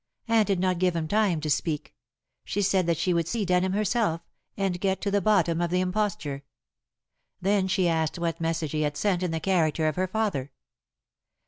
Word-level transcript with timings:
Anne 0.27 0.47
did 0.47 0.59
not 0.59 0.79
give 0.79 0.95
him 0.95 1.07
time 1.07 1.39
to 1.39 1.47
speak. 1.47 1.93
She 2.43 2.63
said 2.63 2.87
that 2.87 2.97
she 2.97 3.13
would 3.13 3.27
see 3.27 3.45
Denham 3.45 3.73
herself, 3.73 4.21
and 4.57 4.81
get 4.81 4.99
to 5.01 5.11
the 5.11 5.21
bottom 5.21 5.61
of 5.61 5.69
the 5.69 5.79
imposture. 5.79 6.41
Then 7.39 7.67
she 7.67 7.87
asked 7.87 8.17
what 8.17 8.41
message 8.41 8.71
he 8.71 8.81
had 8.81 8.97
sent 8.97 9.21
in 9.21 9.29
the 9.29 9.39
character 9.39 9.87
of 9.87 9.97
her 9.97 10.07
father. 10.07 10.49